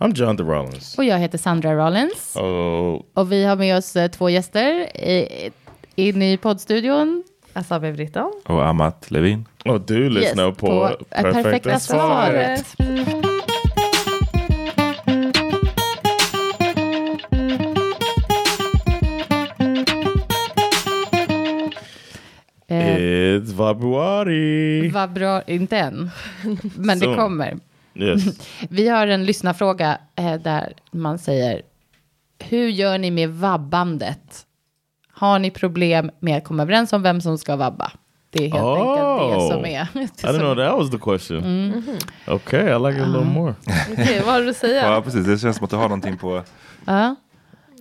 I'm 0.00 0.12
Jonathan 0.14 0.46
Rollins. 0.46 0.98
Och 0.98 1.04
jag 1.04 1.18
heter 1.18 1.38
Sandra 1.38 1.74
Rollins. 1.74 2.36
Oh, 2.36 3.00
Och 3.14 3.32
vi 3.32 3.44
har 3.44 3.56
med 3.56 3.76
oss 3.76 3.96
eh, 3.96 4.10
två 4.10 4.30
gäster 4.30 4.96
i, 4.96 5.50
in 5.94 6.22
i 6.22 6.36
poddstudion. 6.36 7.24
Asabe 7.52 7.92
Britton. 7.92 8.32
Och 8.46 8.66
Amat 8.66 9.10
Levin. 9.10 9.44
oh 9.64 9.80
du 9.86 10.10
lyssnar 10.10 10.46
Yes, 10.48 10.56
på, 10.56 10.66
på 10.66 10.96
eh, 11.10 11.22
Perfekta 11.22 11.78
svaret. 11.78 12.64
Eh, 22.66 22.96
It's 23.38 23.56
February. 23.56 24.90
vad 24.90 25.12
bra, 25.12 25.42
inte 25.42 25.78
än, 25.78 26.10
men 26.76 26.98
det 26.98 27.06
kommer. 27.06 27.56
Yes. 28.02 28.48
Vi 28.68 28.88
har 28.88 29.06
en 29.06 29.24
lyssnarfråga 29.24 29.98
eh, 30.16 30.34
där 30.34 30.72
man 30.90 31.18
säger, 31.18 31.62
hur 32.38 32.68
gör 32.68 32.98
ni 32.98 33.10
med 33.10 33.30
vabbandet? 33.30 34.46
Har 35.12 35.38
ni 35.38 35.50
problem 35.50 36.10
med 36.20 36.36
att 36.36 36.44
komma 36.44 36.62
överens 36.62 36.92
om 36.92 37.02
vem 37.02 37.20
som 37.20 37.38
ska 37.38 37.56
vabba? 37.56 37.92
Det 38.30 38.46
är 38.46 38.50
helt 38.50 38.64
enkelt 38.64 39.40
det 39.40 39.54
som 39.54 39.64
är. 39.64 40.02
I 40.32 40.36
didn't 40.36 40.38
know 40.38 40.56
that 40.56 40.78
was 40.78 40.90
the 40.90 40.98
question. 40.98 41.38
Mm. 41.38 41.82
Okay, 42.26 42.60
I 42.60 42.78
like 42.78 42.98
it 43.00 43.04
a 43.04 43.06
little 43.06 43.24
more. 43.24 43.54
Okej, 43.92 44.22
vad 44.24 44.34
har 44.34 44.40
du 44.40 44.50
att 44.50 44.56
säga? 44.56 44.92
Ja, 44.92 45.02
precis. 45.02 45.26
Det 45.26 45.38
känns 45.38 45.56
som 45.56 45.64
att 45.64 45.70
du 45.70 45.76
har 45.76 45.88
någonting 45.88 46.18
på 46.18 46.42
A 46.84 47.16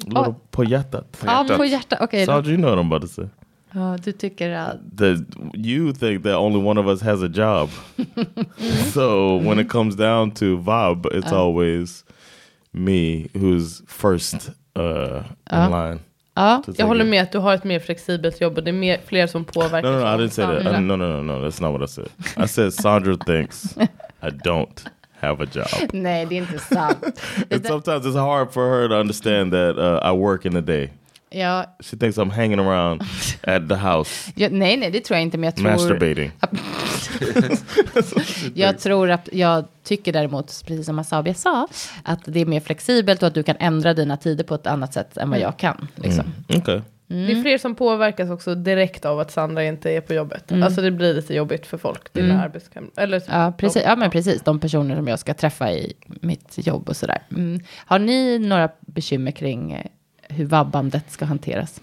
little 0.05 0.35
på 0.51 0.63
hjärtat. 0.63 1.23
ja 1.25 1.45
på 1.57 1.65
hjärtat. 1.65 1.99
Okej, 2.01 2.25
då. 2.25 2.31
Sandra, 2.31 2.51
you 2.51 2.57
know 2.57 2.69
what 2.75 2.85
I'm 2.85 2.95
about 2.95 3.01
to 3.01 3.07
say. 3.07 3.25
Ja, 3.73 3.97
du 4.03 4.11
tycker 4.11 4.49
att... 4.49 4.97
That 4.97 5.17
you 5.53 5.93
think 5.93 6.23
that 6.23 6.35
only 6.35 6.59
one 6.59 6.79
of 6.79 6.87
us 6.87 7.01
has 7.01 7.23
a 7.23 7.27
job. 7.27 7.69
so 8.93 9.37
when 9.37 9.59
it 9.59 9.69
comes 9.69 9.95
down 9.95 10.31
to 10.31 10.57
Vab, 10.57 11.05
it's 11.05 11.31
always 11.31 12.03
me 12.71 13.29
who's 13.33 13.81
first 13.87 14.51
uh, 14.75 15.23
in 15.51 15.71
line. 15.71 15.99
Ja, 16.33 16.63
Jag 16.77 16.85
håller 16.85 17.05
med 17.05 17.21
att 17.23 17.31
du 17.31 17.37
har 17.37 17.53
ett 17.53 17.63
mer 17.63 17.79
flexibelt 17.79 18.41
jobb 18.41 18.57
och 18.57 18.63
det 18.63 18.71
är 18.71 18.73
mer, 18.73 18.99
fler 19.05 19.27
som 19.27 19.45
påverkar. 19.45 19.91
No, 19.91 19.97
no, 19.97 20.03
no, 20.03 20.15
I 20.15 20.17
didn't 20.17 20.29
say 20.29 20.45
that. 20.45 20.63
Sandra. 20.63 20.79
I, 20.79 20.81
no, 20.81 20.95
no, 20.95 21.07
no, 21.07 21.23
no. 21.23 21.45
That's 21.45 21.61
not 21.61 21.79
what 21.79 21.89
I 21.89 21.91
said. 21.91 22.09
I 22.37 22.47
said 22.47 22.73
Sandra 22.73 23.17
thinks 23.17 23.77
I 24.21 24.29
don't 24.29 24.85
have 25.19 25.43
a 25.43 25.47
job. 25.53 25.89
nej, 25.93 26.25
det 26.25 26.37
är 26.37 26.41
inte 26.41 26.59
sant. 26.59 27.03
And 27.51 27.65
sometimes 27.65 28.05
it's 28.05 28.15
hard 28.15 28.53
for 28.53 28.69
her 28.69 28.87
to 28.89 28.95
understand 28.95 29.51
that 29.51 29.77
uh, 29.77 30.11
I 30.11 30.17
work 30.17 30.45
in 30.45 30.51
the 30.51 30.61
day. 30.61 30.89
Ja, 31.31 31.75
She 31.79 31.97
thinks 31.97 32.17
I'm 32.17 32.31
hanging 32.31 32.59
around 32.59 33.01
at 33.43 33.69
the 33.69 33.75
house 33.75 34.31
ja, 34.35 34.47
nej, 34.51 34.77
nej, 34.77 34.91
det 34.91 34.99
tror 34.99 35.17
jag 35.17 35.21
inte, 35.21 35.37
men 35.37 35.45
jag 35.45 35.55
tror... 35.55 35.69
masturbating. 35.69 36.31
Jag 38.53 38.79
tror 38.79 39.11
att 39.11 39.29
jag 39.31 39.65
tycker 39.83 40.13
däremot, 40.13 40.45
precis 40.45 40.85
som 40.85 40.99
Asabi 40.99 41.33
sa, 41.33 41.67
att 42.03 42.19
det 42.25 42.39
är 42.39 42.45
mer 42.45 42.59
flexibelt 42.59 43.21
och 43.21 43.27
att 43.27 43.33
du 43.33 43.43
kan 43.43 43.55
ändra 43.59 43.93
dina 43.93 44.17
tider 44.17 44.43
på 44.43 44.55
ett 44.55 44.67
annat 44.67 44.93
sätt 44.93 45.17
än 45.17 45.29
vad 45.29 45.39
jag 45.39 45.57
kan. 45.57 45.87
Liksom. 45.95 46.23
Okay. 46.47 46.81
Det 47.07 47.31
är 47.31 47.41
fler 47.41 47.57
som 47.57 47.75
påverkas 47.75 48.29
också 48.29 48.55
direkt 48.55 49.05
av 49.05 49.19
att 49.19 49.31
Sandra 49.31 49.63
inte 49.63 49.91
är 49.91 50.01
på 50.01 50.13
jobbet. 50.13 50.51
Mm. 50.51 50.63
Alltså 50.63 50.81
det 50.81 50.91
blir 50.91 51.13
lite 51.13 51.33
jobbigt 51.33 51.65
för 51.65 51.77
folk, 51.77 52.13
dina 52.13 52.43
arbetskamrater. 52.43 53.01
Eller 53.01 53.23
Ja, 53.27 53.53
precis. 53.57 53.83
ja, 53.85 53.95
men 53.95 54.11
precis. 54.11 54.41
De 54.41 54.59
personer 54.59 54.95
som 54.95 55.07
jag 55.07 55.19
ska 55.19 55.33
träffa 55.33 55.71
i 55.71 55.93
mitt 56.07 56.67
jobb 56.67 56.89
och 56.89 56.95
sådär. 56.95 57.21
Mm. 57.31 57.59
Har 57.85 57.99
ni 57.99 58.39
några 58.39 58.69
bekymmer 58.79 59.31
kring 59.31 59.71
eh, 59.71 59.85
hur 60.29 60.45
vabbandet 60.45 61.11
ska 61.11 61.25
hanteras? 61.25 61.81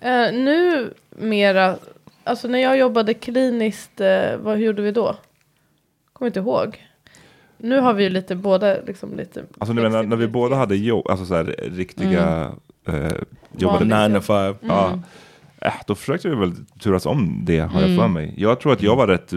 Eh, 0.00 0.32
nu 0.32 0.90
mera, 1.10 1.76
alltså 2.24 2.48
när 2.48 2.58
jag 2.58 2.78
jobbade 2.78 3.14
kliniskt, 3.14 4.00
eh, 4.00 4.36
vad 4.38 4.58
gjorde 4.58 4.82
vi 4.82 4.90
då? 4.92 5.16
Kommer 6.12 6.26
inte 6.26 6.40
ihåg. 6.40 6.86
Nu 7.58 7.80
har 7.80 7.92
vi 7.94 8.02
ju 8.04 8.10
lite 8.10 8.34
båda 8.36 8.76
liksom 8.86 9.16
lite. 9.16 9.44
Alltså 9.58 9.72
nu, 9.72 9.88
när, 9.88 10.02
när 10.02 10.16
vi 10.16 10.28
båda 10.28 10.56
hade 10.56 10.76
jobb, 10.76 11.08
alltså 11.08 11.26
så 11.26 11.34
här 11.34 11.44
riktiga 11.72 12.52
Mm. 12.86 13.04
eh, 13.06 13.12
jobbade. 13.58 13.84
Nine 14.08 14.14
to 14.14 14.26
five. 14.26 14.54
Ja. 14.60 14.98
Äh, 15.62 15.72
då 15.86 15.94
försökte 15.94 16.28
vi 16.28 16.34
väl 16.36 16.52
turas 16.80 17.06
om 17.06 17.40
det, 17.44 17.58
har 17.58 17.80
jag 17.80 17.96
för 17.98 18.08
mig. 18.08 18.34
Jag 18.36 18.60
tror 18.60 18.72
att 18.72 18.82
jag 18.82 18.96
var 18.96 19.06
rätt 19.06 19.32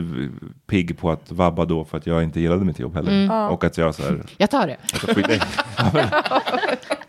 pigg 0.68 0.98
på 1.00 1.12
att 1.12 1.32
vabba 1.32 1.66
då 1.66 1.86
för 1.86 1.98
att 1.98 2.08
jag 2.08 2.24
inte 2.24 2.40
gillade 2.42 2.66
mitt 2.66 2.80
jobb 2.80 2.96
heller. 2.96 3.50
Och 3.50 3.64
att 3.64 3.78
jag 3.78 3.96
så 3.96 4.04
här, 4.04 4.22
Jag 4.38 4.50
tar 4.50 4.68
det. 4.68 4.78
skit- 5.14 5.42
ja, 5.78 5.90
men, 5.94 6.08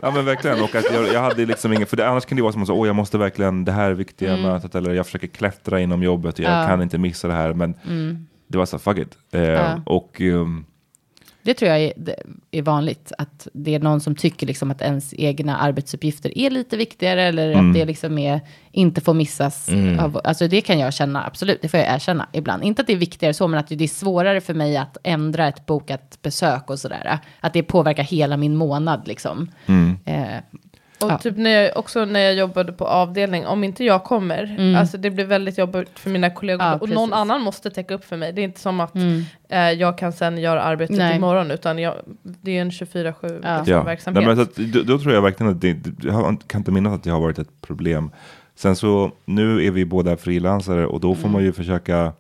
ja 0.03 0.11
men 0.11 0.25
verkligen, 0.25 0.63
och 0.63 0.75
att 0.75 0.85
jag, 0.93 1.13
jag 1.13 1.21
hade 1.23 1.47
liksom 1.47 1.73
ingen, 1.73 1.87
för 1.87 1.97
det, 1.97 2.09
annars 2.09 2.25
kan 2.27 2.37
det 2.37 2.43
vara 2.43 2.53
som 2.53 2.63
att 2.63 2.71
åh 2.71 2.87
jag 2.87 2.97
måste 2.97 3.19
verkligen, 3.19 3.65
det 3.65 3.73
här 3.73 3.91
viktiga 3.93 4.37
mötet, 4.37 4.75
eller 4.75 4.95
jag 4.95 5.07
försöker 5.07 5.27
klättra 5.27 5.81
inom 5.81 6.03
jobbet, 6.03 6.35
och 6.35 6.45
jag 6.45 6.63
Ja. 6.63 6.67
kan 6.69 6.83
inte 6.83 6.99
missa 6.99 7.29
det 7.29 7.35
här, 7.35 7.53
men 7.53 7.75
det 8.49 8.59
var 8.59 8.67
så 8.67 8.79
fuck 8.79 8.99
it. 8.99 9.19
Eh. 9.33 9.79
Och 9.87 10.21
ehm, 10.21 10.65
Det 11.45 11.55
tror 11.55 11.71
jag 11.71 11.81
är, 11.81 11.93
är 12.51 12.63
vanligt, 12.63 13.13
att 13.19 13.49
det 13.53 13.75
är 13.75 13.79
någon 13.81 14.01
som 14.01 14.15
tycker 14.15 14.47
liksom 14.47 14.71
att 14.71 14.83
ens 14.83 15.15
egna 15.19 15.57
arbetsuppgifter 15.57 16.39
är 16.39 16.51
lite 16.51 16.77
viktigare, 16.77 17.23
eller 17.23 17.53
Mm. 17.53 17.69
att 17.69 17.75
det 17.75 17.85
liksom 17.85 18.19
är, 18.19 18.41
inte 18.73 19.01
får 19.01 19.15
missas. 19.15 19.69
Av, 20.01 20.21
alltså 20.25 20.49
det 20.49 20.61
kan 20.61 20.79
jag 20.79 20.95
känna, 20.95 21.25
absolut, 21.27 21.63
det 21.63 21.69
får 21.69 21.81
jag 21.81 21.95
erkänna 21.95 22.29
ibland. 22.33 22.65
Inte 22.65 22.81
att 22.83 22.87
det 22.87 22.93
är 22.93 22.97
viktigare 22.97 23.35
så, 23.35 23.49
men 23.49 23.61
att 23.61 23.69
det 23.69 23.85
är 23.85 23.89
svårare 23.89 24.41
för 24.41 24.55
mig 24.55 24.77
att 24.77 24.97
ändra 25.05 25.49
ett 25.49 25.67
bokat 25.67 26.19
besök 26.23 26.71
och 26.71 26.79
sådär. 26.79 27.19
Att 27.41 27.53
det 27.53 27.63
påverkar 27.63 28.03
hela 28.03 28.37
min 28.37 28.57
månad 28.57 29.09
liksom. 29.09 29.51
mm. 29.67 29.97
Eh, 30.05 30.41
Och 31.05 31.11
Ja. 31.13 31.19
typ 31.19 31.37
när 31.37 31.51
jag, 31.51 31.77
också 31.77 32.05
när 32.05 32.21
jag 32.21 32.35
jobbade 32.35 32.73
på 32.73 32.85
avdelning, 32.87 33.47
om 33.47 33.65
inte 33.65 33.85
jag 33.85 34.05
kommer, 34.05 34.75
alltså 34.79 34.99
det 34.99 35.11
blir 35.11 35.25
väldigt 35.25 35.59
jobbigt 35.59 35.99
för 35.99 36.11
mina 36.11 36.31
kollegor. 36.31 36.63
Mm. 36.65 36.73
Ja, 36.73 36.79
och 36.81 36.89
någon 36.89 37.13
annan 37.13 37.41
måste 37.41 37.71
täcka 37.71 37.95
upp 37.95 38.05
för 38.05 38.17
mig. 38.17 38.33
Det 38.33 38.41
är 38.41 38.45
inte 38.45 38.61
som 38.61 38.81
att 38.81 38.97
eh, 39.49 39.71
jag 39.71 39.99
kan 39.99 40.13
sen 40.13 40.39
göra 40.39 40.63
arbetet 40.63 40.97
Nej. 40.97 41.17
imorgon, 41.17 41.51
utan 41.51 41.79
jag, 41.79 41.95
det 42.23 42.57
är 42.59 42.63
en 42.63 42.71
24-7 42.71 43.15
Ja. 43.43 43.57
liksom, 43.59 43.75
Ja, 43.75 43.83
verksamhet. 43.83 44.27
Nej, 44.27 44.27
men 44.27 44.37
så 44.37 44.43
att, 44.43 44.57
då, 44.73 44.83
då 44.83 44.99
tror 44.99 45.15
jag 45.15 45.23
verkligen 45.23 45.53
att 45.53 45.61
det, 45.61 45.77
jag 46.03 46.37
kan 46.47 46.61
inte 46.61 46.71
minnas 46.71 46.95
att 46.95 47.03
det 47.05 47.11
har 47.11 47.21
varit 47.21 47.39
ett 47.39 47.61
problem. 47.61 48.11
Sen 48.57 48.77
så, 48.77 49.11
nu 49.25 49.67
är 49.67 49.71
vi 49.71 49.85
båda 49.85 50.17
frilansare 50.17 50.87
och 50.87 51.01
då 51.01 51.15
får 51.15 51.29
man 51.29 51.43
ju 51.43 51.53
försöka 51.53 52.13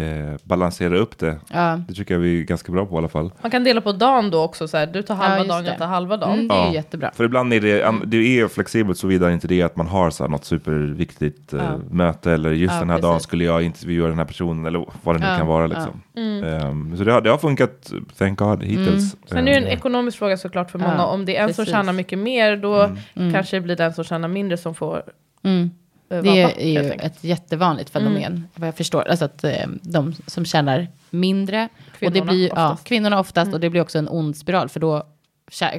eh, 0.00 0.36
balansera 0.42 0.96
upp 0.96 1.18
det. 1.18 1.36
ja. 1.52 1.80
Det 1.88 1.94
tycker 1.94 2.14
jag 2.14 2.18
vi 2.20 2.40
är 2.40 2.44
ganska 2.44 2.72
bra 2.72 2.86
på 2.86 2.94
i 2.94 2.98
alla 2.98 3.08
fall. 3.08 3.32
Man 3.42 3.50
kan 3.50 3.64
dela 3.64 3.80
på 3.80 3.92
dagen 3.92 4.30
då 4.30 4.42
också, 4.42 4.68
så 4.68 4.76
här, 4.76 4.86
du 4.86 5.02
tar 5.02 5.14
halva 5.14 5.36
just 5.38 5.48
dagen, 5.48 5.64
jag 5.64 5.78
tar 5.78 5.86
halva 5.86 6.16
dagen. 6.16 6.32
Mm, 6.34 6.48
det 6.48 6.54
är 6.54 6.58
Ja. 6.66 6.72
jättebra. 6.72 7.10
För 7.14 7.24
ibland 7.24 7.52
är 7.52 7.60
det, 7.60 7.92
det 8.04 8.40
är 8.40 8.48
flexibelt 8.48 8.98
såvida 8.98 9.32
inte 9.32 9.48
det 9.48 9.60
är 9.60 9.64
att 9.64 9.76
man 9.76 9.86
har 9.86 10.10
så 10.10 10.24
här 10.24 10.28
något 10.30 10.44
superviktigt 10.44 11.52
eh, 11.52 11.60
Ja. 11.64 11.78
möte 11.90 12.32
eller 12.32 12.50
just 12.50 12.74
Ja, 12.74 12.80
den 12.80 12.90
här 12.90 13.00
dagen 13.00 13.14
precis. 13.14 13.26
skulle 13.26 13.44
jag 13.44 13.62
intervjua 13.62 14.08
den 14.08 14.18
här 14.18 14.24
personen 14.24 14.66
eller 14.66 14.84
vad 15.02 15.14
det 15.14 15.18
nu 15.20 15.26
Ja, 15.26 15.36
kan 15.36 15.46
vara 15.46 15.62
ja. 15.62 15.66
liksom. 15.68 16.02
Mm. 16.16 16.44
Ehm, 16.44 16.96
så 16.96 17.04
det 17.04 17.12
har, 17.12 17.20
det 17.20 17.30
har 17.30 17.38
funkat, 17.38 17.92
thank 18.18 18.38
God, 18.38 18.62
hittills. 18.64 19.16
Sen 19.26 19.38
är 19.38 19.42
det 19.52 19.56
en 19.58 19.64
Ehm, 19.64 19.68
ekonomisk 19.72 20.18
fråga 20.18 20.36
såklart 20.36 20.70
för 20.70 20.78
Ja, 20.78 20.88
många. 20.90 21.04
Om 21.04 21.24
det 21.24 21.36
är 21.36 21.42
en 21.42 21.54
som 21.54 21.62
precis. 21.64 21.74
tjänar 21.74 21.92
mycket 21.92 22.18
mer, 22.18 22.56
då 22.56 22.90
Mm. 23.14 23.32
kanske 23.32 23.56
det 23.56 23.60
blir 23.60 23.76
den 23.76 23.92
som 23.94 24.04
tjänar 24.04 24.28
mindre 24.28 24.56
som 24.56 24.74
får 24.74 25.02
Mm. 25.42 25.70
Eh, 26.10 26.22
Det 26.22 26.42
är 26.42 26.82
ju 26.82 26.90
ett 26.92 27.24
jättevanligt 27.24 27.90
fenomen, 27.90 28.48
vad 28.54 28.68
jag 28.68 28.74
förstår. 28.76 29.08
Alltså 29.08 29.24
att 29.24 29.44
eh, 29.44 29.66
de 29.82 30.14
som 30.26 30.44
tjänar 30.44 30.88
mindre, 31.10 31.68
och 31.92 31.98
det 32.00 32.06
Kvinnorna 32.10 32.32
blir, 32.32 32.48
ja, 32.48 32.52
oftast. 32.72 32.84
kvinnorna 32.84 33.20
oftast, 33.20 33.54
och 33.54 33.60
det 33.60 33.70
blir 33.70 33.80
också 33.80 33.98
en 33.98 34.08
ond 34.08 34.36
spiral, 34.36 34.68
för 34.68 34.80
då 34.80 35.06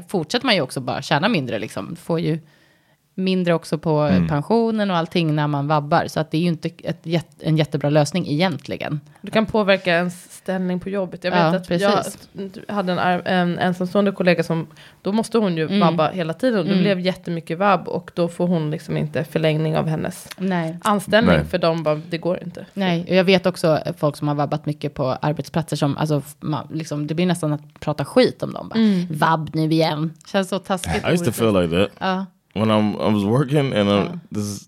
fortsätter 0.07 0.45
man 0.45 0.55
ju 0.55 0.61
också 0.61 0.79
bara 0.81 1.01
tjäna 1.01 1.29
mindre, 1.29 1.59
liksom. 1.59 1.95
Får 1.95 2.19
ju 2.19 2.39
mindre 3.15 3.53
också 3.53 3.77
på 3.77 4.09
pensionen 4.29 4.91
och 4.91 4.97
allting 4.97 5.35
när 5.35 5.47
man 5.47 5.67
vabbar, 5.67 6.07
så 6.07 6.19
att 6.19 6.31
det 6.31 6.37
är 6.37 6.41
ju 6.41 6.47
inte 6.47 6.69
ett, 6.83 7.07
en 7.39 7.57
jättebra 7.57 7.89
lösning 7.89 8.27
egentligen. 8.27 8.99
Du 9.21 9.31
kan 9.31 9.45
påverka 9.45 9.91
ens 9.95 10.31
ställning 10.35 10.79
på 10.79 10.89
jobbet. 10.89 11.23
Jag 11.23 11.31
vet 11.31 11.39
Ja, 11.39 11.55
att 11.55 11.67
precis. 11.67 12.29
jag 12.67 12.73
hade 12.75 12.93
en, 12.93 13.21
en 13.25 13.57
ensamstående 13.59 14.11
kollega 14.11 14.43
som, 14.43 14.67
då 15.01 15.11
måste 15.11 15.37
hon 15.37 15.57
ju 15.57 15.65
Mm. 15.65 15.79
vabba 15.79 16.11
hela 16.11 16.33
tiden. 16.33 16.65
Det 16.65 16.71
Mm. 16.71 16.83
blev 16.83 16.99
jättemycket 16.99 17.57
vabb 17.57 17.87
och 17.87 18.11
då 18.15 18.27
får 18.27 18.47
hon 18.47 18.71
liksom 18.71 18.97
inte 18.97 19.23
förlängning 19.23 19.77
av 19.77 19.87
hennes 19.87 20.27
Nej. 20.37 20.77
anställning. 20.83 21.35
Nej. 21.35 21.45
För 21.45 21.57
de 21.57 21.83
bara, 21.83 21.95
det 22.09 22.17
går 22.17 22.43
inte. 22.43 22.65
Nej, 22.73 23.05
och 23.09 23.15
jag 23.15 23.23
vet 23.23 23.45
också 23.45 23.79
folk 23.97 24.17
som 24.17 24.27
har 24.27 24.35
vabbat 24.35 24.65
mycket 24.65 24.93
på 24.93 25.07
arbetsplatser 25.21 25.75
som, 25.77 25.97
alltså, 25.97 26.21
man, 26.39 26.67
liksom, 26.71 27.07
det 27.07 27.13
blir 27.13 27.25
nästan 27.25 27.53
att 27.53 27.79
prata 27.79 28.05
skit 28.05 28.43
om 28.43 28.53
dem. 28.53 28.69
Bara, 28.69 29.29
Vabb 29.29 29.49
nu 29.53 29.71
igen. 29.71 30.13
Känns 30.27 30.49
så 30.49 30.59
taskigt. 30.59 31.07
I 31.07 31.11
used 31.13 31.25
to 31.25 31.31
feel 31.31 31.61
like 31.61 31.75
that 31.77 31.89
Ja, 31.99 32.25
when 32.53 32.69
I'm 32.71 32.95
I 33.01 33.13
was 33.13 33.23
working 33.23 33.73
and 33.73 33.89
uh, 33.89 34.11
this 34.33 34.43
is 34.43 34.67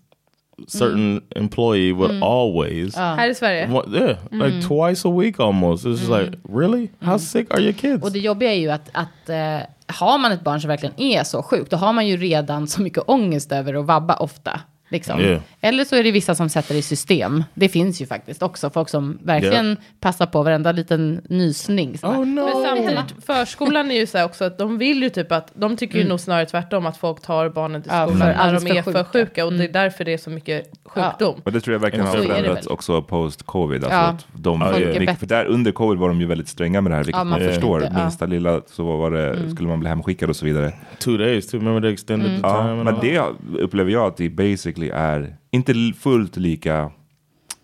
certain 0.68 1.20
employee 1.36 1.92
would 1.92 2.22
always. 2.22 2.94
Här 2.96 3.28
i 3.30 3.34
Sverige? 3.34 3.66
Wa- 3.66 3.84
Yeah, 3.88 4.16
like 4.30 4.60
twice 4.68 5.08
a 5.08 5.10
week 5.10 5.40
almost. 5.40 5.84
It's 5.84 5.98
just 6.00 6.10
like, 6.10 6.38
really? 6.48 6.90
How 7.00 7.18
sick 7.18 7.50
are 7.54 7.60
your 7.60 7.72
kids? 7.72 8.02
Och 8.04 8.12
det 8.12 8.18
jobbiga 8.18 8.52
är 8.52 8.58
ju 8.58 8.70
att, 8.70 8.88
att 8.92 9.28
eh, 9.28 9.58
har 9.86 10.18
man 10.18 10.32
ett 10.32 10.44
barn 10.44 10.60
som 10.60 10.68
verkligen 10.68 11.00
är 11.00 11.24
så 11.24 11.42
sjukt, 11.42 11.70
då 11.70 11.76
har 11.76 11.92
man 11.92 12.06
ju 12.06 12.16
redan 12.16 12.66
så 12.66 12.82
mycket 12.82 13.02
ångest 13.06 13.52
över 13.52 13.74
att 13.74 13.86
vabba 13.86 14.16
ofta. 14.16 14.60
Liksom. 14.94 15.20
Yeah. 15.20 15.40
Eller 15.60 15.84
så 15.84 15.96
är 15.96 16.04
det 16.04 16.10
vissa 16.10 16.34
som 16.34 16.48
sätter 16.48 16.74
i 16.74 16.82
system. 16.82 17.44
Det 17.54 17.68
finns 17.68 18.02
ju 18.02 18.06
faktiskt 18.06 18.42
också 18.42 18.70
folk 18.70 18.88
som 18.88 19.18
verkligen 19.22 19.66
Yeah. 19.66 19.78
passar 20.00 20.26
på 20.26 20.42
varenda 20.42 20.72
liten 20.72 21.20
nysning. 21.28 21.98
Oh 22.02 22.24
no! 22.26 22.44
Men 22.44 22.64
samtidigt, 22.64 23.24
förskolan 23.26 23.90
är 23.90 23.94
ju 23.94 24.06
så 24.06 24.18
här 24.18 24.24
också 24.24 24.44
att 24.44 24.58
de 24.58 24.78
vill 24.78 25.02
ju 25.02 25.10
typ 25.10 25.32
att, 25.32 25.52
de 25.54 25.76
tycker 25.76 25.98
ju 25.98 26.08
nog 26.08 26.20
snarare 26.20 26.46
tvärtom 26.46 26.86
att 26.86 26.96
folk 26.96 27.20
tar 27.22 27.48
barnen 27.48 27.82
till 27.82 27.90
Ja, 27.94 28.06
skolan 28.06 28.20
för 28.20 28.34
när 28.34 28.60
de 28.60 28.66
är 28.78 28.82
för 28.82 28.92
sjuka. 28.92 29.04
sjuka 29.04 29.46
och 29.46 29.52
det 29.52 29.64
är 29.64 29.68
därför 29.72 30.04
det 30.04 30.12
är 30.12 30.18
så 30.18 30.30
mycket 30.30 30.70
sjukdom. 30.84 31.40
Och 31.44 31.52
det 31.52 31.60
tror 31.60 31.72
jag 31.72 31.80
verkligen 31.80 32.06
har 32.06 32.16
är 32.16 32.22
förändrats 32.22 32.66
också 32.66 33.02
post-covid. 33.02 33.84
Alltså 33.84 33.96
Ja. 33.98 34.02
att 34.06 34.26
de, 34.34 34.62
är 34.62 34.98
bättre. 35.00 35.14
för 35.16 35.26
där 35.26 35.44
under 35.44 35.72
covid 35.72 35.98
var 36.00 36.08
de 36.08 36.20
ju 36.20 36.26
väldigt 36.26 36.48
stränga 36.48 36.80
med 36.80 36.92
det 36.92 36.96
här, 36.96 37.04
vilket 37.04 37.18
Ja, 37.20 37.24
man 37.24 37.40
man 37.40 37.48
förstår. 37.48 37.82
ja. 37.82 38.02
Minsta 38.02 38.26
lilla 38.26 38.60
så 38.66 38.96
var 38.96 39.10
det, 39.10 39.50
skulle 39.50 39.68
man 39.68 39.80
bli 39.80 39.88
hemskickad 39.88 40.30
och 40.30 40.36
så 40.36 40.44
vidare. 40.46 40.72
Two 40.98 41.16
days. 41.16 41.54
Remember 41.54 41.80
they 41.80 41.92
extended 41.92 42.30
the 42.30 42.48
time? 42.48 42.68
Ja, 42.68 42.84
men 42.84 42.94
det 43.00 43.22
upplever 43.60 43.90
jag 43.90 44.06
att 44.06 44.16
det 44.16 44.28
basically 44.30 44.83
är, 44.90 45.36
inte 45.50 45.92
fullt 45.98 46.36
lika 46.36 46.90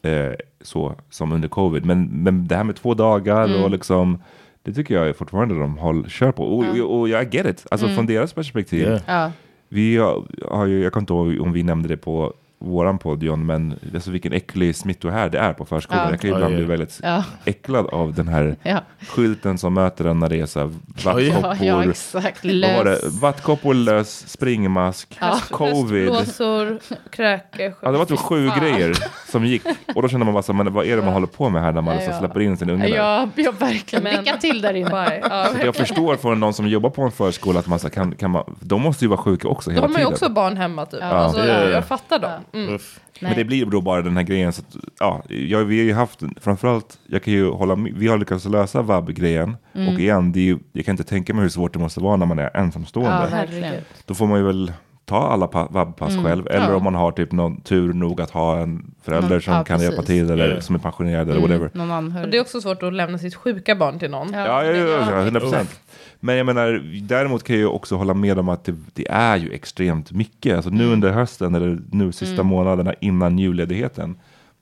eh, 0.03 0.33
så 0.61 0.95
som 1.11 1.33
under 1.33 1.49
covid, 1.49 1.85
men, 1.85 2.05
men 2.05 2.49
det 2.49 2.57
här 2.57 2.65
med 2.65 2.77
två 2.77 2.95
dagar 2.95 3.65
och 3.65 3.71
liksom, 3.71 4.23
det 4.63 4.73
tycker 4.73 4.95
jag 4.95 5.09
är 5.09 5.13
fortfarande 5.13 5.59
de 5.59 5.79
håll, 5.79 6.11
kör 6.11 6.33
på. 6.33 6.45
Och, 6.45 6.65
och, 6.65 7.01
och 7.01 7.09
jag 7.09 7.35
get 7.35 7.47
it, 7.47 7.67
alltså 7.71 7.89
från 7.89 8.07
deras 8.07 8.33
perspektiv. 8.33 8.81
Yeah. 8.81 9.01
ja. 9.07 9.33
Vi 9.69 9.97
har, 9.97 10.27
har 10.49 10.67
ju, 10.67 10.83
jag 10.83 10.93
kan 10.93 11.03
inte 11.03 11.13
ihåg 11.13 11.41
om 11.41 11.53
vi 11.53 11.63
nämnde 11.63 11.89
det 11.89 11.97
på 11.97 12.35
våran 12.61 12.99
podd 12.99 13.23
John, 13.23 13.47
men 13.47 13.79
alltså 13.95 14.11
vilken 14.11 14.33
äcklig 14.33 14.77
smittohärd 14.77 15.33
det 15.33 15.39
är 15.39 15.53
på 15.53 15.65
förskolan. 15.65 16.05
Ja. 16.05 16.11
Jag 16.11 16.21
kan 16.21 16.31
ju 16.31 16.37
ibland 16.37 16.55
bli 16.55 16.65
väldigt 16.65 17.01
Ja. 17.03 17.25
äcklad 17.45 17.87
av 17.87 18.15
den 18.15 18.29
här 18.29 18.57
Ja. 18.63 18.81
skylten 19.09 19.59
som 19.59 19.75
möter 19.75 20.05
en 20.05 20.19
när 20.19 20.29
det 20.29 20.41
är 20.41 20.47
så 20.47 20.61
här 20.61 20.71
vattkoppor. 21.05 21.57
ja, 21.67 21.85
exakt. 21.85 22.45
Lös. 22.45 23.05
Vattkoppor, 23.21 23.75
lös, 23.75 24.29
springmask, 24.31 25.19
covid. 25.51 26.11
Hästblåsor, 26.13 26.79
kräke, 27.11 27.73
Ja, 27.83 27.91
det 27.93 27.99
var 27.99 28.05
typ 28.05 28.19
sju 28.19 28.49
Fan. 28.49 28.61
grejer 28.61 28.95
som 29.31 29.45
gick. 29.47 29.63
Och 29.95 30.03
då 30.03 30.09
kände 30.09 30.25
man 30.27 30.35
bara 30.35 30.43
så 30.43 30.53
men 30.53 30.73
vad 30.73 30.87
är 30.87 30.97
det 30.97 31.03
man 31.03 31.13
håller 31.13 31.27
på 31.27 31.49
med 31.49 31.63
här 31.63 31.73
när 31.73 31.81
man 31.83 31.95
Ja, 31.95 31.99
liksom 32.01 32.15
ja. 32.15 32.19
släpper 32.21 32.41
in 32.41 32.57
sin 32.57 32.71
unge 32.71 32.89
där? 32.89 32.97
Ja, 32.97 33.29
ja, 33.37 33.53
verkligen. 33.59 34.03
Men- 34.03 34.17
Lycka 34.25 34.37
till 34.37 34.61
där 34.63 34.75
inne. 34.75 34.91
Bye. 34.91 35.21
Ja, 35.31 35.47
Så 35.61 35.67
jag 35.67 35.77
förstår 35.77 36.17
från 36.17 36.41
någon 36.41 36.55
som 36.55 36.69
jobbar 36.69 36.91
på 36.91 37.03
en 37.03 37.11
förskola 37.11 37.59
att 37.61 37.67
man, 37.67 37.79
så 37.79 37.87
här, 37.87 37.95
kan, 37.95 38.15
kan 38.15 38.31
man, 38.31 38.57
de 38.61 38.83
måste 38.83 39.05
ju 39.05 39.09
vara 39.09 39.19
sjuka 39.21 39.49
också 39.49 39.71
hela 39.71 39.83
har 39.83 39.89
man 39.89 39.93
ju 40.01 40.05
tiden. 40.07 40.13
också 40.13 40.29
barn 40.29 40.57
hemma 40.57 40.87
typ. 40.87 41.01
Ja. 41.03 41.07
Alltså, 41.07 41.47
Ja. 41.47 41.63
Jag 41.69 41.85
fattar 41.87 42.19
dem. 42.19 42.31
Mm. 42.53 42.79
Men 43.21 43.37
det 43.37 43.45
blir 43.45 43.67
då 43.67 43.81
bara 43.81 44.03
den 44.03 44.17
här 44.17 44.23
grejen. 44.23 44.53
Så 44.53 44.63
att, 44.63 44.77
ja, 44.99 45.23
jag, 45.29 45.65
vi 45.65 45.79
har 45.79 45.85
ju 45.85 45.93
haft, 45.93 46.21
framförallt, 46.41 46.99
jag 47.07 47.23
kan 47.23 47.33
ju 47.33 47.51
hålla 47.51 47.75
vi 47.75 48.09
har 48.09 48.19
lyckats 48.19 48.45
lösa 48.45 48.83
vab-grejen. 48.83 49.57
Mm. 49.75 49.95
Och 49.95 50.01
igen, 50.01 50.33
det 50.33 50.41
är 50.41 50.45
ju, 50.45 50.59
jag 50.73 50.85
kan 50.85 50.93
inte 50.93 51.05
tänka 51.05 51.35
mig 51.35 51.43
hur 51.43 51.49
svårt 51.49 51.73
det 51.73 51.79
måste 51.79 52.01
vara 52.01 52.17
när 52.17 52.27
man 52.27 52.39
är 52.39 52.57
ensamstående. 52.57 53.49
Ja. 53.63 53.73
Då 54.07 54.15
får 54.15 54.27
man 54.27 54.39
ju 54.39 54.47
väl 54.47 54.73
ta 55.11 55.29
alla 55.33 55.47
pa- 55.47 55.69
vab-pass 55.71 56.23
själv. 56.25 56.47
Eller 56.47 56.57
Mm. 56.59 56.71
Ja. 56.71 56.77
om 56.77 56.85
man 56.85 56.95
har 56.95 57.13
typ 57.13 57.33
någon 57.33 57.61
tur 57.61 57.93
nog 57.93 58.21
att 58.21 58.31
ha 58.31 58.59
en 58.59 58.95
förälder 59.03 59.29
Någon- 59.31 59.41
som 59.43 59.55
ja, 59.55 59.65
kan 59.65 59.81
hjälpa 59.81 59.97
precis. 60.03 60.07
till. 60.07 60.31
Eller 60.31 60.49
Yeah. 60.49 60.61
som 60.61 60.75
är 60.75 60.79
pensionerad 60.79 61.29
eller 61.31 61.39
Mm, 61.39 61.51
whatever. 61.61 61.71
någon 61.87 62.17
Och 62.25 62.29
det 62.29 62.37
är 62.37 62.41
också 62.41 62.61
svårt 62.61 62.83
att 62.83 62.93
lämna 62.95 63.19
sitt 63.19 63.35
sjuka 63.35 63.75
barn 63.77 63.99
till 63.99 64.11
någon. 64.11 64.33
Ja. 64.33 64.39
Ja, 64.47 64.65
ja, 64.65 64.73
ja, 64.77 65.11
ja, 65.11 65.21
100 65.23 65.41
procent. 65.41 65.81
Men 66.21 66.37
jag 66.37 66.47
menar, 66.47 66.83
däremot 67.03 67.43
kan 67.45 67.57
jag 67.57 67.61
ju 67.61 67.67
också 67.67 67.97
hålla 67.97 68.15
med 68.15 68.39
om 68.39 68.49
att 68.49 68.65
det, 68.65 68.75
det 68.95 69.09
är 69.11 69.37
ju 69.37 69.53
extremt 69.53 70.13
mycket. 70.13 70.57
Alltså 70.57 70.71
nu 70.71 70.93
under 70.93 71.11
hösten, 71.11 71.55
eller 71.55 71.79
nu 71.93 72.13
sista 72.13 72.43
månaderna 72.43 72.95
innan 73.01 73.39
julledigheten. 73.39 74.17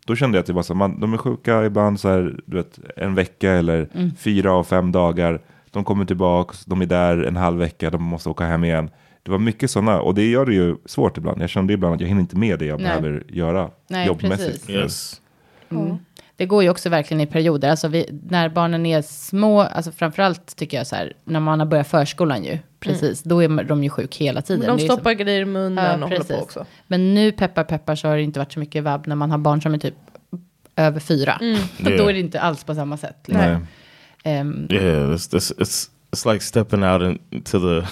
Då 0.07 0.17
kände 0.17 0.39
jag 0.39 0.41
att 0.41 0.47
det 0.47 0.53
var 0.53 0.63
så, 0.63 0.75
man, 0.75 1.01
de 1.01 1.13
är 1.13 1.17
sjuka 1.19 1.65
ibland 1.65 2.01
så 2.01 2.09
här, 2.09 2.41
du 2.47 2.57
vet, 2.57 2.79
en 2.97 3.15
vecka 3.15 3.53
eller 3.53 3.89
fyra 4.19 4.53
av 4.53 4.65
fem 4.65 4.93
dagar. 4.93 5.41
De 5.71 5.85
kommer 5.85 6.05
tillbaka, 6.05 6.55
de 6.67 6.81
är 6.83 6.87
där 6.87 7.23
en 7.23 7.37
halv 7.37 7.59
vecka, 7.59 7.91
de 7.91 8.03
måste 8.03 8.29
åka 8.29 8.45
hem 8.45 8.65
igen. 8.65 8.91
Det 9.29 9.33
var 9.33 9.39
mycket 9.39 9.71
sådana, 9.71 10.01
och 10.01 10.15
det 10.15 10.31
gör 10.31 10.47
det 10.47 10.55
ju 10.55 10.77
svårt 10.85 11.17
ibland. 11.19 11.43
Jag 11.43 11.51
kände 11.51 11.73
ibland 11.73 11.95
att 11.95 12.01
jag 12.01 12.09
hinner 12.09 12.21
inte 12.21 12.37
med 12.37 12.59
det 12.59 12.65
jag 12.65 12.81
Nej. 12.81 13.01
behöver 13.01 13.25
göra 13.29 13.71
Nej, 13.89 14.07
jobbmässigt. 14.07 14.67
precis. 14.67 14.71
Yes. 14.71 15.21
Det 16.37 16.47
går 16.47 16.63
ju 16.63 16.71
också 16.71 16.89
verkligen 16.89 17.21
i 17.21 17.27
perioder. 17.27 17.71
Alltså 17.71 17.89
vi, 17.89 18.21
när 18.31 18.49
barnen 18.49 18.87
är 18.87 19.03
små, 19.03 19.61
alltså 19.61 19.93
framförallt 19.93 20.57
tycker 20.57 20.77
jag 20.77 20.87
så 20.87 20.97
här, 20.97 21.13
när 21.25 21.41
man 21.41 21.61
har 21.61 21.67
börjat 21.67 21.89
förskolan 21.89 22.45
ju, 22.45 22.59
precis, 22.81 23.23
då 23.23 23.43
är 23.43 23.65
de 23.65 23.85
ju 23.85 23.91
sjuk 23.91 24.17
hela 24.17 24.43
tiden. 24.43 24.67
De 24.67 24.77
är 24.77 24.79
ju 24.79 24.85
stoppar 24.85 25.13
grejer 25.13 25.41
i 25.41 25.45
munnen 25.45 25.85
Ja, 25.85 25.95
och 25.95 26.11
håller 26.11 26.37
på 26.37 26.43
också. 26.43 26.67
Men 26.87 27.15
nu 27.15 27.33
peppar 27.33 27.65
peppar 27.65 27.95
så 27.95 28.09
har 28.09 28.17
det 28.17 28.23
inte 28.23 28.39
varit 28.39 28.53
så 28.53 28.61
mycket 28.61 28.85
vabb 28.85 29.07
när 29.07 29.17
man 29.17 29.31
har 29.31 29.39
barn 29.39 29.63
som 29.63 29.75
är 29.75 29.79
typ 29.79 29.95
över 30.77 31.01
fyra. 31.01 31.39
Då 31.79 31.91
Yeah. 31.91 32.09
är 32.09 32.13
det 32.13 32.21
inte 32.21 32.41
alls 32.41 32.65
på 32.65 32.75
samma 32.75 32.97
sätt. 32.97 33.17
Liksom. 33.25 33.47
Nej. 33.47 33.59
Ehm, 34.39 34.69
Yeah, 34.71 35.11
it's, 35.11 35.35
it's 35.37 35.53
it's 35.59 35.91
it's 36.13 36.33
like 36.33 36.45
stepping 36.45 36.85
out 36.85 37.21
into 37.31 37.59
the 37.61 37.87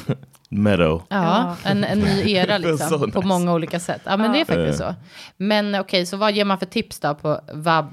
meadow. 0.56 1.02
Ja, 1.08 1.56
en, 1.64 1.84
en 1.84 1.98
ny 1.98 2.32
era 2.32 2.58
liksom, 2.58 2.88
Så 2.88 2.98
på 2.98 3.06
nice. 3.06 3.26
många 3.28 3.52
olika 3.54 3.80
sätt. 3.80 4.00
Ja, 4.04 4.16
men 4.16 4.32
det 4.32 4.40
är 4.40 4.44
faktiskt 4.44 4.78
så. 4.78 4.94
Men 5.36 5.74
okej, 5.74 6.06
så 6.06 6.16
vad 6.16 6.32
ger 6.32 6.44
man 6.44 6.58
för 6.58 6.66
tips 6.66 7.00
då 7.00 7.14
på 7.14 7.40
vab? 7.52 7.92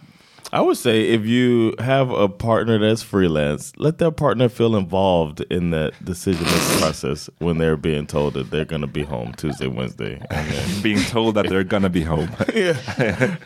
I 0.55 0.59
would 0.59 0.77
say 0.77 1.13
if 1.15 1.25
you 1.25 1.73
have 1.79 2.11
a 2.11 2.27
partner 2.27 2.77
that's 2.77 3.03
freelance, 3.03 3.73
let 3.75 3.97
that 3.97 4.15
partner 4.17 4.49
feel 4.49 4.75
involved 4.75 5.41
in 5.49 5.71
that 5.71 5.93
decision 5.99 6.43
making 6.43 6.79
process 6.79 7.29
when 7.39 7.57
they're 7.57 7.75
being 7.75 8.05
told 8.05 8.33
that 8.35 8.51
they're 8.51 8.65
going 8.69 8.81
to 8.81 8.87
be 8.87 9.03
home 9.03 9.33
Tuesday, 9.35 9.67
Wednesday, 9.67 10.21
and 10.29 10.47
then 10.51 10.81
Being 10.83 11.03
told 11.05 11.35
that 11.35 11.49
they're 11.49 11.63
gonna 11.63 11.89
be 11.89 12.03
home. 12.03 12.29
yeah, 12.53 12.77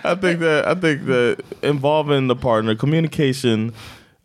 I 0.03 0.15
think 0.15 0.39
that 0.41 0.65
I 0.67 0.75
think 0.75 1.05
that 1.05 1.37
involving 1.61 2.27
the 2.27 2.35
partner, 2.35 2.75
communication, 2.75 3.73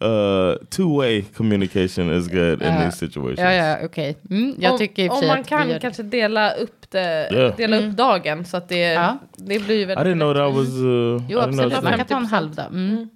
uh, 0.02 0.54
two 0.70 0.96
way 0.98 1.22
communication 1.36 2.12
is 2.18 2.28
good 2.28 2.62
in 2.62 2.68
Ja. 2.68 2.80
these 2.84 2.96
situations. 2.96 3.38
Ja, 3.38 3.52
ja, 3.52 3.76
okej. 3.84 4.16
Mm, 4.30 4.54
jag 4.58 4.72
om, 4.72 4.78
tycker 4.78 5.04
i 5.04 5.08
om 5.08 5.26
man 5.26 5.44
kan 5.44 5.80
kanske 5.80 6.02
dela 6.02 6.52
upp 6.54 6.90
det, 6.90 7.28
Yeah. 7.32 7.56
dela 7.56 7.76
upp 7.80 7.96
dagen 7.96 8.44
så 8.44 8.56
att 8.56 8.68
det, 8.68 8.78
Ja. 8.92 9.18
det 9.36 9.58
blir 9.64 9.76
ju 9.76 9.82
I 9.82 9.84
väldigt 9.84 10.06
didn't 10.06 10.14
know 10.14 10.34
that 10.34 10.54
was. 10.54 10.68
Uh, 10.68 11.22
Jo, 11.28 11.38
I 11.38 11.42
absolut. 11.42 11.82
Man 11.82 11.96
kan 11.98 12.06
ta 12.06 12.16
en 12.16 12.22
50%. 12.26 12.30
halv 12.30 12.54
dag. 12.54 12.66
Mm. 12.66 12.94
I 12.98 13.06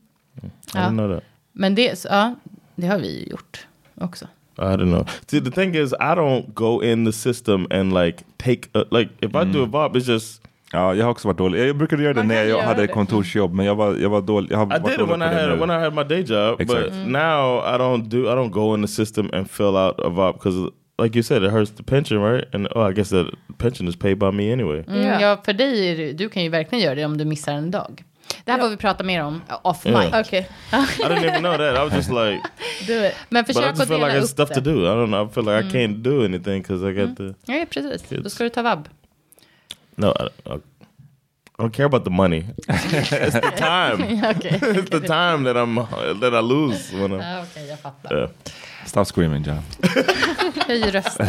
Ja. 0.74 0.80
didn't 0.80 0.88
know 0.90 1.14
that. 1.14 1.24
Men 1.52 1.74
det, 1.74 1.98
så- 1.98 2.08
ja, 2.10 2.34
det 2.76 2.86
har 2.86 2.98
vi 2.98 3.18
ju 3.20 3.26
gjort 3.30 3.66
också. 4.00 4.24
I 4.58 4.60
don't 4.62 4.90
know. 4.90 5.06
See, 5.26 5.40
the 5.40 5.50
thing 5.50 5.74
is, 5.74 5.92
I 5.92 5.96
don't 6.16 6.52
go 6.54 6.82
in 6.84 7.04
the 7.06 7.12
system 7.12 7.66
and 7.70 7.94
like 7.94 8.24
take 8.36 8.60
a, 8.74 8.84
like 8.90 9.10
if 9.20 9.30
I 9.34 9.44
do 9.52 9.62
a 9.64 9.66
bob, 9.66 9.96
it's 9.96 10.12
just 10.12 10.42
Ja, 10.72 10.94
jag 10.94 11.04
har 11.04 11.10
också 11.10 11.28
varit 11.28 11.38
dålig. 11.38 11.68
Jag 11.68 11.76
brukade 11.76 12.02
göra 12.02 12.12
det 12.14 12.20
Man 12.20 12.28
när 12.28 12.44
jag 12.44 12.62
hade 12.62 12.80
det. 12.80 12.86
kontorsjobb, 12.86 13.54
men 13.54 13.66
jag 13.66 13.74
var, 13.74 13.94
jag 13.96 14.08
var 14.10 14.20
dålig. 14.22 14.52
Jag 14.52 14.58
har 14.58 14.64
I 14.64 14.68
varit 14.68 14.84
did 14.84 14.92
it 14.92 14.98
dålig 14.98 15.10
when 15.18 15.22
I 15.22 15.26
på 15.28 15.34
det 15.34 15.40
had 15.40 15.50
nu. 15.58 15.66
when 15.66 15.70
I 15.70 15.82
had 15.84 15.94
my 15.94 16.02
day 16.04 16.20
job, 16.22 16.60
Exactly. 16.60 16.90
but 16.90 17.08
now 17.08 17.58
I 17.74 17.78
don't 17.78 18.02
do 18.08 18.16
I 18.18 18.34
don't 18.34 18.50
go 18.50 18.74
in 18.74 18.82
the 18.82 18.88
system 18.88 19.30
and 19.32 19.50
fill 19.50 19.76
out 19.76 20.00
a 20.00 20.08
vob 20.08 20.34
because, 20.34 20.70
like 21.02 21.16
you 21.18 21.22
said, 21.22 21.42
it 21.44 21.50
hurts 21.52 21.70
the 21.72 21.82
pension, 21.82 22.22
right? 22.32 22.54
And 22.54 22.68
oh, 22.74 22.90
I 22.90 22.92
guess 22.94 23.08
the 23.10 23.24
pension 23.58 23.88
is 23.88 23.96
paid 23.96 24.18
by 24.18 24.30
me 24.32 24.52
anyway. 24.52 24.84
Mm, 24.88 25.02
Ja. 25.06 25.20
Ja, 25.20 25.40
för 25.44 25.52
dig, 25.52 25.88
är 26.08 26.12
du 26.12 26.28
kan 26.28 26.42
ju 26.42 26.48
verkligen 26.48 26.84
göra 26.84 26.94
det 26.94 27.04
om 27.04 27.18
du 27.18 27.24
missar 27.24 27.52
en 27.52 27.70
dag. 27.70 28.02
Det 28.44 28.52
här 28.52 28.58
får 28.58 28.68
vi 28.68 28.76
prata 28.76 29.04
mer 29.04 29.24
om 29.24 29.40
off 29.62 29.80
Ja. 29.84 29.98
mic. 30.00 30.14
Okej, 30.26 30.48
I 30.72 31.02
didn't 31.02 31.24
even 31.28 31.40
know 31.42 31.52
that. 31.56 31.76
I 31.76 31.84
was 31.84 31.94
just 31.94 32.10
like, 32.10 32.40
do 32.86 32.92
it. 33.06 33.14
Men 33.28 33.44
but 33.44 33.50
I 33.50 33.54
försök 33.54 33.76
just 33.78 33.88
feel 33.88 34.00
like 34.00 34.12
it's 34.18 34.22
upp 34.22 34.28
stuff 34.28 34.48
to 34.48 34.60
det. 34.60 34.70
do. 34.72 34.80
I 34.80 34.88
don't 34.88 35.06
know. 35.06 35.26
I 35.30 35.32
feel 35.34 35.44
like 35.46 35.66
I 35.68 35.70
can't 35.86 36.02
do 36.02 36.24
anything 36.24 36.62
because 36.62 36.90
I 36.90 36.92
got 36.92 37.16
the 37.16 37.34
Ja, 37.52 37.64
precis. 37.70 38.02
Då 38.08 38.16
Kids. 38.16 38.34
ska 38.34 38.44
du 38.44 38.50
ta 38.50 38.62
vab. 38.62 38.88
No. 39.96 40.12
I, 40.12 40.54
I, 40.54 40.60
don't 41.58 41.72
care 41.72 41.86
about 41.86 42.04
the 42.04 42.10
money. 42.10 42.44
it's 42.68 43.34
the 43.34 43.52
time. 43.56 43.98
Okej, 44.22 44.62
it's 44.78 44.90
the 44.90 45.00
time 45.00 45.44
that 45.44 45.56
I'm 45.56 45.74
that 46.20 46.34
I 46.34 46.40
lose 46.40 46.92
when 46.92 47.12
I'm. 47.12 47.20
ja, 47.20 47.42
okej, 47.42 47.68
jag 47.68 47.78
fattar. 47.78 48.18
Yeah. 48.18 48.30
Stop 48.86 49.06
screaming 49.06 49.42
John. 49.42 49.62
Höj 50.66 50.90
rösten. 50.90 51.26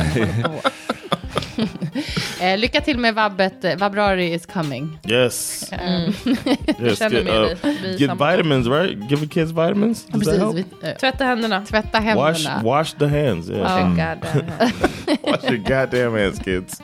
eh, 2.41 2.57
lycka 2.57 2.81
till 2.81 2.97
med 2.99 3.15
vabbet. 3.15 3.65
Eh, 3.65 3.77
Vabrari 3.77 4.33
is 4.33 4.45
coming. 4.45 4.99
Yes. 5.03 5.69
yes. 5.71 6.99
Känner 6.99 7.09
Get, 7.09 7.25
med 7.25 7.41
uh, 7.65 7.97
get 7.97 8.11
vitamins, 8.11 8.67
right? 8.67 9.09
Give 9.09 9.21
the 9.21 9.27
kids 9.27 9.51
vitamins. 9.51 10.05
Does 10.05 10.11
that 10.11 10.19
Precis. 10.23 10.39
help? 10.39 10.55
Vi, 10.55 10.65
eh, 10.83 10.95
Tvätta 10.97 11.23
händerna. 11.25 11.65
tvätta 11.65 11.99
Wash, 11.99 12.05
händerna. 12.05 12.61
wash 12.63 12.93
the 12.99 13.07
hands. 13.07 13.49
Yeah. 13.49 13.77
Oh, 13.77 13.89
God, 13.89 14.21
damn. 14.21 15.17
Wash 15.23 15.43
your 15.43 15.57
goddamn 15.57 16.13
hands, 16.13 16.39
kids. 16.39 16.81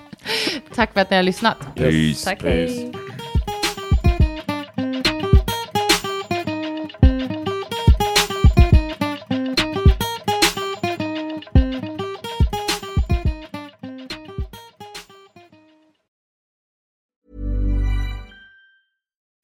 Tack 0.73 0.93
för 0.93 1.01
att 1.01 1.09
ni 1.09 1.15
har 1.15 1.23
lyssnat. 1.23 1.75
Peace. 1.75 2.23
Tack, 2.23 2.39
Peace. 2.39 2.73
hej. 2.73 2.91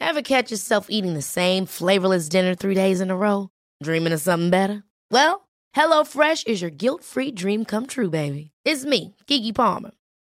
Ever 0.02 0.22
catch 0.22 0.52
yourself 0.52 0.88
eating 0.90 1.14
the 1.14 1.22
same 1.22 1.66
flavorless 1.66 2.30
dinner 2.30 2.56
three 2.56 2.74
days 2.74 3.00
in 3.00 3.12
a 3.12 3.16
row? 3.16 3.50
Dreaming 3.84 4.12
of 4.12 4.22
something 4.22 4.50
better? 4.50 4.84
Well, 5.12 5.48
HelloFresh 5.76 6.48
is 6.48 6.62
your 6.62 6.72
guilt 6.72 7.04
free 7.04 7.32
dream 7.32 7.64
come 7.64 7.86
true, 7.86 8.10
baby. 8.10 8.52
It's 8.66 8.86
me, 8.86 9.16
Gigi 9.28 9.54
Palmer. 9.54 9.92